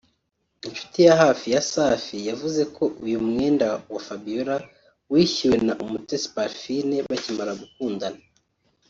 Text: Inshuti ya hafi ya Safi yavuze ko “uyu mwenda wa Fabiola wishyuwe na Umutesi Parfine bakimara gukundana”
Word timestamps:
Inshuti 0.67 0.99
ya 1.07 1.13
hafi 1.23 1.45
ya 1.55 1.61
Safi 1.71 2.17
yavuze 2.29 2.61
ko 2.75 2.83
“uyu 3.05 3.19
mwenda 3.27 3.67
wa 3.93 4.01
Fabiola 4.07 4.55
wishyuwe 5.11 5.57
na 5.67 5.73
Umutesi 5.83 6.27
Parfine 6.35 6.95
bakimara 7.09 7.53
gukundana” 7.61 8.21